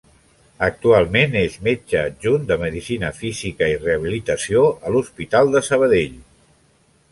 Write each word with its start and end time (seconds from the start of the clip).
Actualment 0.67 1.35
és 1.41 1.57
metge 1.67 1.99
adjunt 2.05 2.47
de 2.53 2.57
Medicina 2.63 3.13
Física 3.19 3.69
i 3.75 3.77
Rehabilitació 3.85 4.67
a 4.75 4.95
l'Hospital 4.97 5.57
de 5.59 5.65
Sabadell. 5.71 6.21